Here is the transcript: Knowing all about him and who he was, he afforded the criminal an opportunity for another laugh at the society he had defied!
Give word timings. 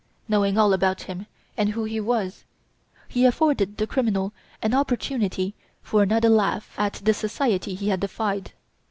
Knowing 0.27 0.57
all 0.57 0.73
about 0.73 1.03
him 1.03 1.27
and 1.55 1.69
who 1.69 1.83
he 1.83 1.99
was, 1.99 2.43
he 3.07 3.23
afforded 3.23 3.77
the 3.77 3.85
criminal 3.85 4.33
an 4.63 4.73
opportunity 4.73 5.53
for 5.83 6.01
another 6.01 6.27
laugh 6.27 6.73
at 6.75 6.93
the 6.93 7.13
society 7.13 7.75
he 7.75 7.89
had 7.89 7.99
defied! 7.99 8.51